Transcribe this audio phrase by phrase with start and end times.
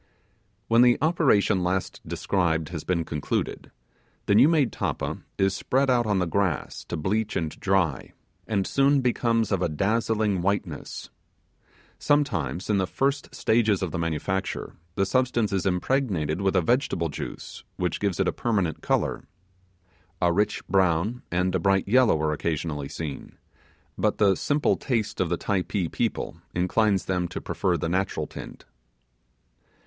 [0.67, 3.69] When the operation last described has been concluded,
[4.25, 8.13] the new made tappa is spread out on the grass to bleach and dry,
[8.47, 11.11] and soon becomes of a dazzling whiteness.
[11.99, 17.09] Sometimes, in the first stages of the manufacture, the substance is impregnated with a vegetable
[17.09, 19.25] juice, which gives it a permanent colour.
[20.19, 23.37] A rich brown and a bright yellow are occasionally seen,
[23.99, 28.65] but the simple taste of the Typee people inclines them to prefer the natural tint.